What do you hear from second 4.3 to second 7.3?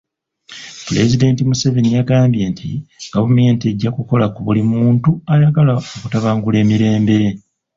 ku buli muntu ayagala okutabangula emirembe.